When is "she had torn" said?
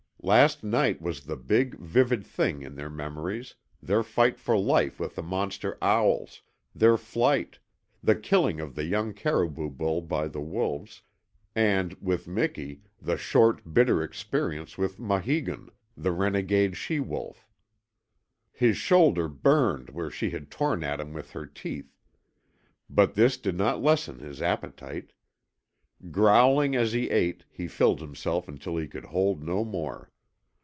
20.11-20.83